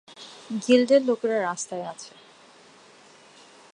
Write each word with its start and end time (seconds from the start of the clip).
গিল্ডের 0.63 1.01
লোকেরা 1.05 1.37
রাস্তায় 1.41 1.85
আছে। 1.85 2.11